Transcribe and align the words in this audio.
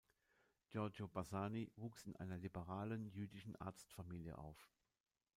Giorgio 0.71 1.07
Bassani 1.07 1.71
wuchs 1.75 2.07
in 2.07 2.15
einer 2.15 2.35
liberalen 2.39 3.05
jüdischen 3.05 3.55
Arztfamilie 3.57 4.35
auf. 4.35 4.57